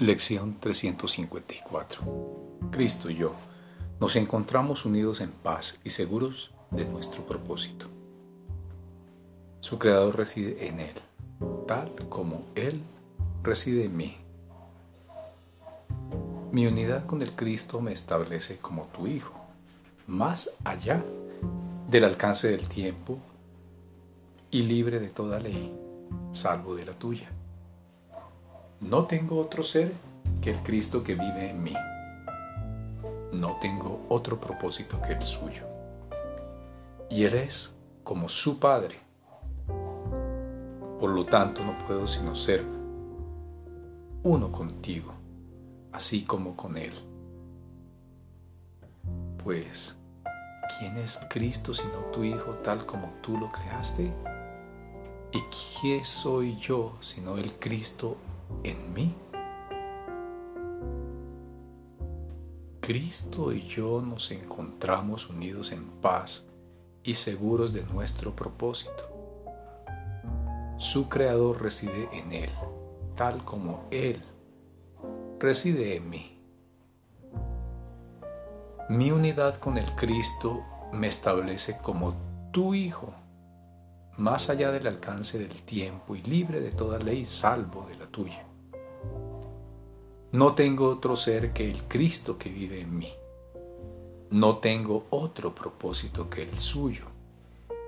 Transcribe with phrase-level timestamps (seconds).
[0.00, 2.02] Lección 354.
[2.70, 3.34] Cristo y yo
[4.00, 7.84] nos encontramos unidos en paz y seguros de nuestro propósito.
[9.60, 10.94] Su Creador reside en Él,
[11.68, 12.80] tal como Él
[13.42, 14.16] reside en mí.
[16.50, 19.38] Mi unidad con el Cristo me establece como tu Hijo,
[20.06, 21.04] más allá
[21.90, 23.18] del alcance del tiempo
[24.50, 25.70] y libre de toda ley,
[26.32, 27.30] salvo de la tuya.
[28.80, 29.92] No tengo otro ser
[30.40, 31.74] que el Cristo que vive en mí.
[33.30, 35.64] No tengo otro propósito que el suyo.
[37.10, 38.96] Y Él es como su Padre.
[40.98, 42.64] Por lo tanto, no puedo sino ser
[44.22, 45.12] uno contigo,
[45.92, 46.94] así como con Él.
[49.44, 49.98] Pues,
[50.78, 54.10] ¿quién es Cristo sino tu Hijo tal como tú lo creaste?
[55.32, 55.40] ¿Y
[55.80, 58.16] quién soy yo sino el Cristo
[58.64, 59.14] en mí?
[62.80, 66.46] Cristo y yo nos encontramos unidos en paz
[67.02, 69.08] y seguros de nuestro propósito.
[70.76, 72.50] Su Creador reside en Él,
[73.16, 74.24] tal como Él
[75.38, 76.36] reside en mí.
[78.88, 82.14] Mi unidad con el Cristo me establece como
[82.50, 83.14] tu Hijo
[84.20, 88.44] más allá del alcance del tiempo y libre de toda ley salvo de la tuya.
[90.32, 93.12] No tengo otro ser que el Cristo que vive en mí.
[94.30, 97.06] No tengo otro propósito que el suyo.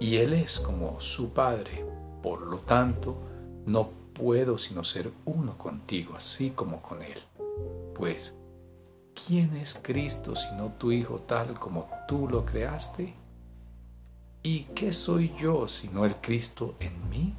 [0.00, 1.86] Y Él es como su Padre.
[2.22, 3.16] Por lo tanto,
[3.64, 7.20] no puedo sino ser uno contigo, así como con Él.
[7.94, 8.34] Pues,
[9.14, 13.14] ¿quién es Cristo sino tu Hijo tal como tú lo creaste?
[14.48, 17.34] ¿Y qué soy yo sino el Cristo en mí?